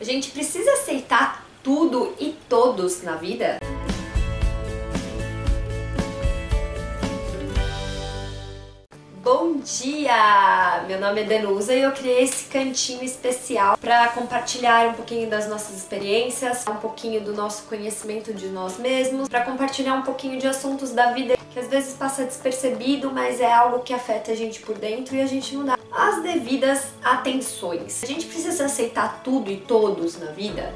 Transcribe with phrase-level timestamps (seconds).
[0.00, 3.58] A gente precisa aceitar tudo e todos na vida?
[9.22, 10.84] Bom dia!
[10.88, 15.46] Meu nome é Danusa e eu criei esse cantinho especial para compartilhar um pouquinho das
[15.46, 20.46] nossas experiências, um pouquinho do nosso conhecimento de nós mesmos, para compartilhar um pouquinho de
[20.46, 24.60] assuntos da vida que às vezes passa despercebido, mas é algo que afeta a gente
[24.60, 25.76] por dentro e a gente não dá
[26.08, 28.02] as devidas atenções.
[28.02, 30.72] A gente precisa aceitar tudo e todos na vida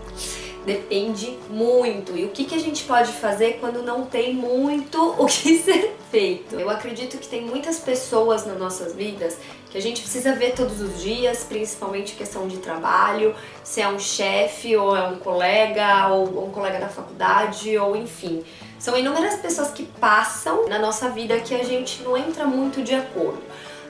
[0.65, 2.17] depende muito.
[2.17, 5.96] E o que, que a gente pode fazer quando não tem muito o que ser
[6.11, 6.59] feito?
[6.59, 9.37] Eu acredito que tem muitas pessoas nas nossas vidas
[9.71, 13.35] que a gente precisa ver todos os dias, principalmente questão de trabalho,
[13.65, 18.45] se é um chefe ou é um colega ou um colega da faculdade ou enfim.
[18.79, 22.95] São inúmeras pessoas que passam na nossa vida que a gente não entra muito de
[22.95, 23.43] acordo.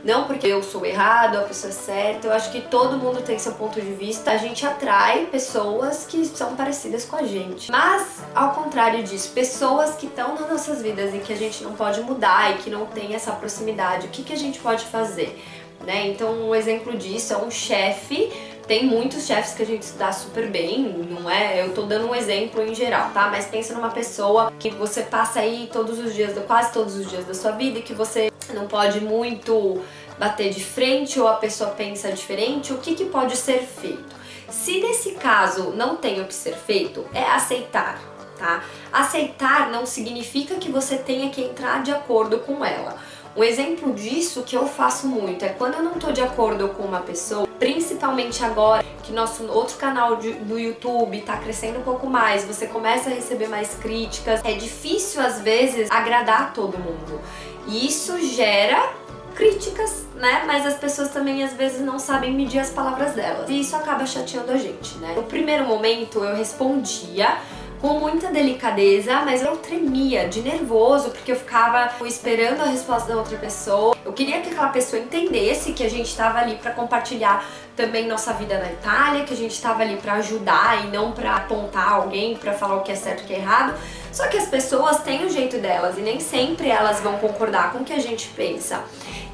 [0.05, 3.39] Não porque eu sou errado, a pessoa é certa, eu acho que todo mundo tem
[3.39, 4.33] seu ponto de vista.
[4.33, 7.71] A gente atrai pessoas que são parecidas com a gente.
[7.71, 11.73] Mas, ao contrário disso, pessoas que estão nas nossas vidas e que a gente não
[11.73, 15.43] pode mudar e que não tem essa proximidade, o que, que a gente pode fazer?
[15.87, 16.09] Né?
[16.09, 18.31] Então, um exemplo disso é um chefe
[18.67, 21.63] tem muitos chefes que a gente dá super bem, não é?
[21.63, 23.29] Eu tô dando um exemplo em geral, tá?
[23.29, 27.27] Mas pensa numa pessoa que você passa aí todos os dias, quase todos os dias
[27.27, 29.83] da sua vida e que você não pode muito
[30.19, 34.15] bater de frente ou a pessoa pensa diferente, o que, que pode ser feito?
[34.49, 38.01] Se nesse caso não tem o que ser feito, é aceitar,
[38.39, 38.63] tá?
[38.93, 42.97] Aceitar não significa que você tenha que entrar de acordo com ela.
[43.37, 46.85] Um exemplo disso que eu faço muito é quando eu não tô de acordo com
[46.85, 52.07] uma pessoa, principalmente agora que nosso outro canal de, do YouTube tá crescendo um pouco
[52.07, 57.21] mais, você começa a receber mais críticas, é difícil às vezes agradar todo mundo.
[57.67, 58.93] E isso gera
[59.35, 60.45] críticas, né?
[60.47, 63.51] Mas as pessoas também às vezes não sabem medir as palavras delas.
[63.51, 65.13] E isso acaba chateando a gente, né?
[65.17, 67.37] No primeiro momento eu respondia
[67.85, 73.19] com muita delicadeza, mas eu tremia de nervoso porque eu ficava esperando a resposta da
[73.19, 73.95] outra pessoa.
[74.03, 77.45] Eu queria que aquela pessoa entendesse que a gente estava ali para compartilhar
[77.77, 81.37] também nossa vida na Itália, que a gente estava ali para ajudar e não para
[81.37, 83.75] apontar alguém, para falar o que é certo e o que é errado.
[84.11, 87.81] Só que as pessoas têm o jeito delas e nem sempre elas vão concordar com
[87.81, 88.83] o que a gente pensa.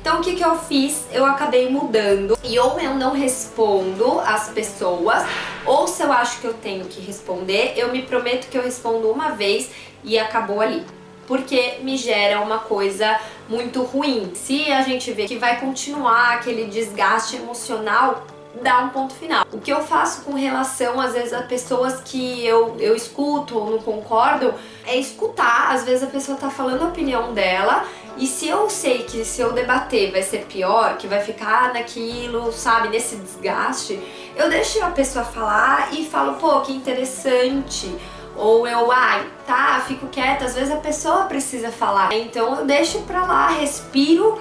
[0.01, 1.05] Então o que, que eu fiz?
[1.13, 5.25] Eu acabei mudando e ou eu não respondo as pessoas,
[5.67, 9.11] ou se eu acho que eu tenho que responder, eu me prometo que eu respondo
[9.11, 9.71] uma vez
[10.03, 10.85] e acabou ali.
[11.27, 14.33] Porque me gera uma coisa muito ruim.
[14.35, 18.25] Se a gente vê que vai continuar aquele desgaste emocional,
[18.63, 19.45] dá um ponto final.
[19.53, 23.71] O que eu faço com relação, às vezes, a pessoas que eu, eu escuto ou
[23.71, 25.73] não concordo, é escutar.
[25.73, 27.87] Às vezes a pessoa tá falando a opinião dela
[28.21, 32.53] e se eu sei que se eu debater vai ser pior, que vai ficar naquilo,
[32.53, 33.99] sabe, nesse desgaste,
[34.37, 37.91] eu deixo a pessoa falar e falo, pô, que interessante.
[38.37, 40.45] Ou eu, ai, tá, fico quieta.
[40.45, 42.13] Às vezes a pessoa precisa falar.
[42.13, 44.39] Então eu deixo pra lá, respiro,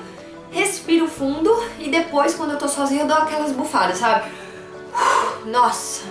[0.52, 4.30] respiro fundo e depois, quando eu tô sozinha, eu dou aquelas bufadas, sabe?
[5.46, 6.04] Nossa,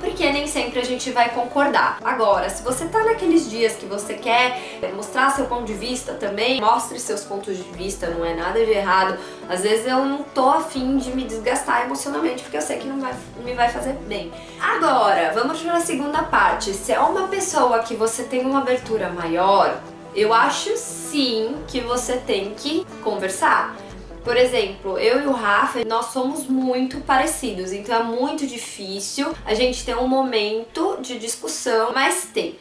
[0.00, 1.98] porque nem sempre a gente vai concordar.
[2.02, 6.60] Agora, se você tá naqueles dias que você quer mostrar seu ponto de vista também,
[6.60, 9.18] mostre seus pontos de vista, não é nada de errado.
[9.48, 13.00] Às vezes eu não tô afim de me desgastar emocionalmente, porque eu sei que não
[13.00, 14.32] vai, me vai fazer bem.
[14.60, 16.72] Agora, vamos para a segunda parte.
[16.72, 19.80] Se é uma pessoa que você tem uma abertura maior,
[20.14, 23.76] eu acho sim que você tem que conversar.
[24.24, 29.54] Por exemplo, eu e o Rafa, nós somos muito parecidos, então é muito difícil a
[29.54, 32.58] gente ter um momento de discussão, mas tem.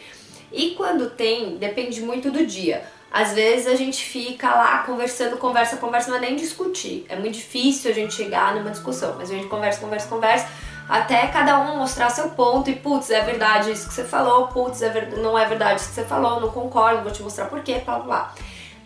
[0.52, 2.84] E quando tem, depende muito do dia.
[3.12, 7.06] Às vezes a gente fica lá conversando, conversa, conversa, é nem discutir.
[7.10, 10.48] É muito difícil a gente chegar numa discussão, mas a gente conversa, conversa, conversa,
[10.88, 14.82] até cada um mostrar seu ponto e putz, é verdade isso que você falou, putz,
[14.82, 15.18] é ver...
[15.18, 18.00] não é verdade isso que você falou, não concordo, vou te mostrar por quê, blá
[18.00, 18.34] blá blá.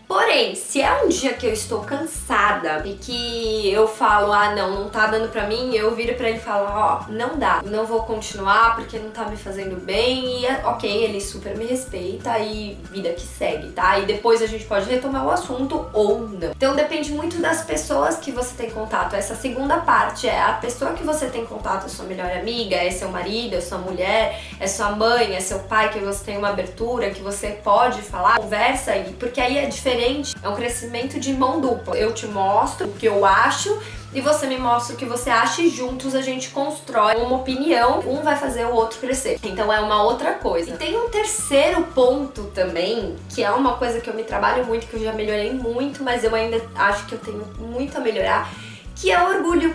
[0.06, 4.70] Porém, se é um dia que eu estou cansada e que eu falo, ah, não,
[4.82, 7.62] não tá dando pra mim, eu viro pra ele e falo, ó, oh, não dá,
[7.64, 12.38] não vou continuar porque não tá me fazendo bem e, ok, ele super me respeita
[12.38, 13.98] e vida que segue, tá?
[13.98, 16.50] E depois a gente pode retomar o assunto ou não.
[16.50, 19.14] Então depende muito das pessoas que você tem contato.
[19.14, 22.90] Essa segunda parte é a pessoa que você tem contato, é sua melhor amiga, é
[22.90, 26.50] seu marido, é sua mulher, é sua mãe, é seu pai, que você tem uma
[26.50, 31.20] abertura, que você pode falar, conversa aí, porque aí é diferente diferente, é um crescimento
[31.20, 31.96] de mão dupla.
[31.96, 33.78] Eu te mostro o que eu acho
[34.12, 38.00] e você me mostra o que você acha e juntos a gente constrói uma opinião,
[38.00, 39.38] um vai fazer o outro crescer.
[39.42, 40.70] Então é uma outra coisa.
[40.70, 44.86] E tem um terceiro ponto também, que é uma coisa que eu me trabalho muito,
[44.86, 48.50] que eu já melhorei muito, mas eu ainda acho que eu tenho muito a melhorar,
[48.96, 49.74] que é o orgulho.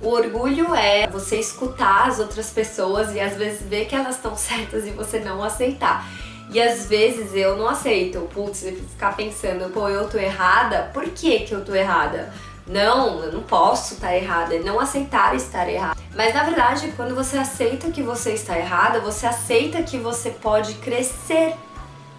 [0.00, 4.34] O orgulho é você escutar as outras pessoas e às vezes ver que elas estão
[4.34, 6.06] certas e você não aceitar.
[6.52, 8.20] E às vezes eu não aceito.
[8.32, 10.90] Putz, ficar pensando, pô, eu tô errada.
[10.92, 12.32] Por que que eu tô errada?
[12.66, 14.54] Não, eu não posso estar errada.
[14.54, 15.96] É não aceitar estar errada.
[16.14, 20.74] Mas na verdade, quando você aceita que você está errada, você aceita que você pode
[20.74, 21.54] crescer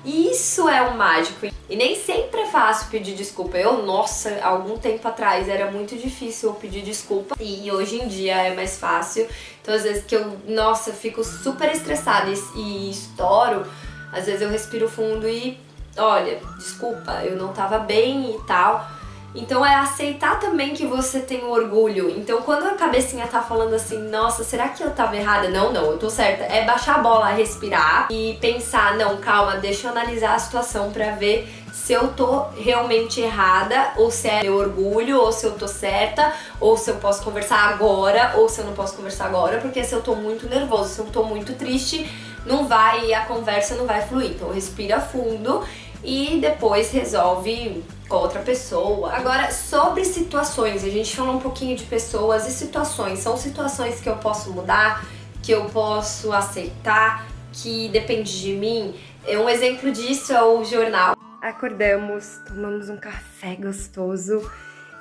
[0.04, 1.48] e isso é o mágico.
[1.70, 3.58] E nem sempre é fácil pedir desculpa.
[3.58, 7.36] Eu, nossa, algum tempo atrás era muito difícil eu pedir desculpa.
[7.40, 9.28] E hoje em dia é mais fácil.
[9.62, 13.66] Então, às vezes que eu, nossa, fico super estressada e, e estouro,
[14.12, 15.60] às vezes eu respiro fundo e,
[15.98, 18.88] olha, desculpa, eu não tava bem e tal.
[19.34, 22.10] Então é aceitar também que você tem orgulho.
[22.10, 25.50] Então quando a cabecinha tá falando assim, nossa, será que eu tava errada?
[25.50, 26.44] Não, não, eu tô certa.
[26.44, 31.12] É baixar a bola, respirar e pensar, não, calma, deixa eu analisar a situação para
[31.12, 35.68] ver se eu tô realmente errada, ou se é meu orgulho, ou se eu tô
[35.68, 39.84] certa, ou se eu posso conversar agora, ou se eu não posso conversar agora, porque
[39.84, 42.08] se eu tô muito nervoso, se eu tô muito triste,
[42.46, 44.32] não vai, a conversa não vai fluir.
[44.32, 45.64] Então respira fundo
[46.04, 49.14] e depois resolve com outra pessoa.
[49.14, 53.20] Agora, sobre situações, a gente falou um pouquinho de pessoas e situações.
[53.20, 55.06] São situações que eu posso mudar,
[55.42, 58.96] que eu posso aceitar, que depende de mim.
[59.28, 61.16] Um exemplo disso é o jornal.
[61.42, 64.50] Acordamos, tomamos um café gostoso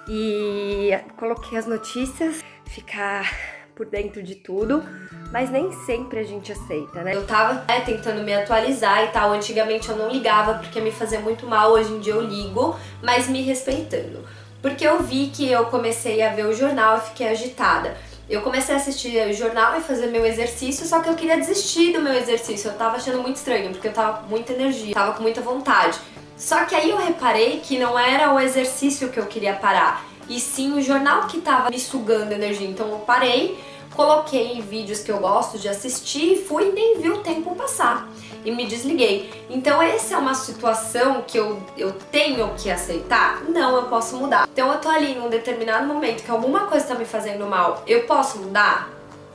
[0.08, 3.30] e coloquei as notícias, ficar
[3.74, 4.82] por dentro de tudo,
[5.32, 7.14] mas nem sempre a gente aceita, né?
[7.14, 11.20] Eu tava né, tentando me atualizar e tal, antigamente eu não ligava porque me fazia
[11.20, 14.24] muito mal, hoje em dia eu ligo, mas me respeitando.
[14.60, 17.96] Porque eu vi que eu comecei a ver o jornal e fiquei agitada.
[18.28, 21.92] Eu comecei a assistir o jornal e fazer meu exercício, só que eu queria desistir
[21.92, 22.70] do meu exercício.
[22.70, 25.98] Eu tava achando muito estranho, porque eu tava com muita energia, tava com muita vontade.
[26.36, 30.38] Só que aí eu reparei que não era o exercício que eu queria parar, e
[30.38, 32.68] sim o jornal que tava me sugando energia.
[32.68, 33.58] Então eu parei,
[33.94, 38.08] coloquei vídeos que eu gosto de assistir, fui e nem vi o tempo passar
[38.44, 39.30] e me desliguei.
[39.48, 43.42] Então essa é uma situação que eu, eu tenho que aceitar?
[43.44, 44.48] Não, eu posso mudar.
[44.52, 48.04] Então eu tô ali num determinado momento que alguma coisa tá me fazendo mal, eu
[48.04, 48.90] posso mudar?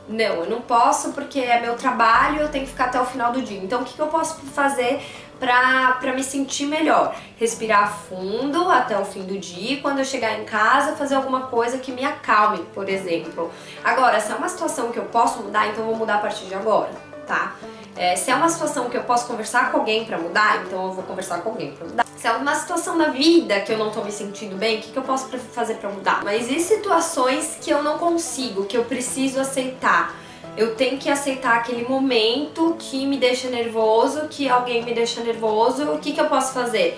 [0.07, 3.31] Não, eu não posso porque é meu trabalho, eu tenho que ficar até o final
[3.31, 3.57] do dia.
[3.57, 5.01] Então o que, que eu posso fazer
[5.39, 7.15] pra me sentir melhor?
[7.37, 11.47] Respirar fundo até o fim do dia e quando eu chegar em casa fazer alguma
[11.47, 13.51] coisa que me acalme, por exemplo.
[13.83, 16.45] Agora, se é uma situação que eu posso mudar, então eu vou mudar a partir
[16.45, 16.91] de agora,
[17.27, 17.55] tá?
[17.97, 20.91] É, se é uma situação que eu posso conversar com alguém para mudar, então eu
[20.91, 22.05] vou conversar com alguém pra mudar.
[22.17, 24.91] Se é uma situação da vida que eu não tô me sentindo bem, o que,
[24.91, 26.23] que eu posso fazer para mudar?
[26.23, 30.13] Mas e situações que eu não consigo, que eu preciso aceitar?
[30.57, 35.91] Eu tenho que aceitar aquele momento que me deixa nervoso, que alguém me deixa nervoso,
[35.91, 36.97] o que, que eu posso fazer?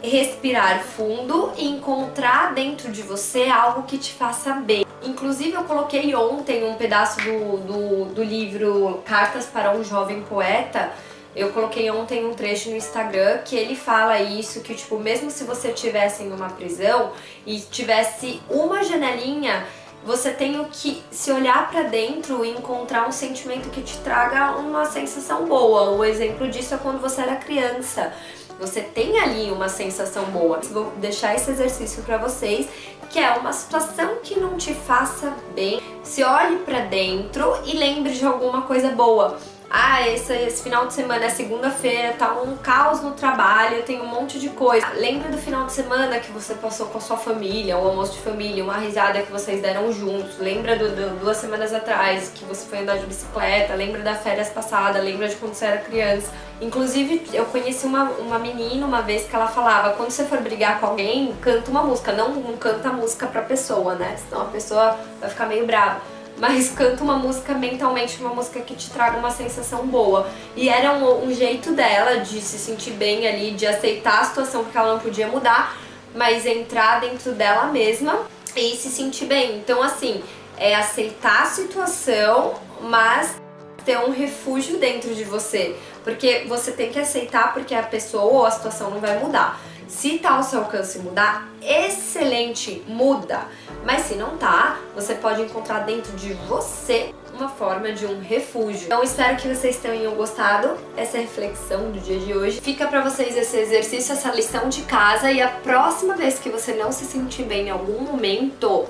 [0.00, 4.86] respirar fundo e encontrar dentro de você algo que te faça bem.
[5.02, 10.92] Inclusive eu coloquei ontem um pedaço do, do, do livro Cartas para um Jovem Poeta,
[11.36, 15.44] eu coloquei ontem um trecho no Instagram que ele fala isso, que tipo, mesmo se
[15.44, 17.12] você estivesse em uma prisão
[17.46, 19.64] e tivesse uma janelinha,
[20.08, 24.86] você tem que se olhar para dentro e encontrar um sentimento que te traga uma
[24.86, 25.90] sensação boa.
[25.90, 28.10] O exemplo disso é quando você era criança
[28.58, 30.60] você tem ali uma sensação boa.
[30.72, 32.68] Vou deixar esse exercício para vocês,
[33.08, 35.80] que é uma situação que não te faça bem.
[36.02, 39.38] Se olhe para dentro e lembre de alguma coisa boa
[39.70, 44.06] ah, esse, esse final de semana é segunda-feira, tá um caos no trabalho, tenho um
[44.06, 44.86] monte de coisa.
[44.94, 48.20] Lembra do final de semana que você passou com a sua família, um almoço de
[48.20, 50.38] família, uma risada que vocês deram juntos.
[50.38, 54.48] Lembra do, do, duas semanas atrás que você foi andar de bicicleta, lembra da férias
[54.48, 56.32] passada, lembra de quando você era criança.
[56.62, 60.80] Inclusive, eu conheci uma, uma menina uma vez que ela falava, quando você for brigar
[60.80, 64.16] com alguém, canta uma música, não, não canta a música pra pessoa, né?
[64.16, 66.00] Senão a pessoa vai ficar meio brava
[66.38, 70.28] mas canta uma música mentalmente, uma música que te traga uma sensação boa.
[70.56, 74.62] E era um, um, jeito dela de se sentir bem ali, de aceitar a situação
[74.62, 75.76] porque ela não podia mudar,
[76.14, 78.20] mas entrar dentro dela mesma
[78.56, 79.56] e se sentir bem.
[79.56, 80.22] Então, assim,
[80.56, 83.36] é aceitar a situação, mas
[83.84, 85.76] ter um refúgio dentro de você.
[86.04, 89.60] Porque você tem que aceitar porque a pessoa ou a situação não vai mudar.
[89.88, 93.48] Se tá ao seu alcance mudar, excelente, muda.
[93.86, 98.84] Mas se não tá, você pode encontrar dentro de você uma forma de um refúgio.
[98.84, 102.60] Então espero que vocês tenham gostado dessa reflexão do dia de hoje.
[102.60, 106.74] Fica para vocês esse exercício, essa lição de casa e a próxima vez que você
[106.74, 108.86] não se sentir bem em algum momento,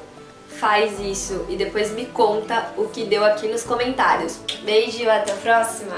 [0.49, 4.41] faz isso e depois me conta o que deu aqui nos comentários.
[4.65, 5.95] Beijo, até a próxima!